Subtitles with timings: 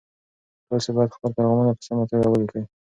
[0.69, 2.61] تاسي باید خپل پیغامونه په سمه توګه ولیکئ.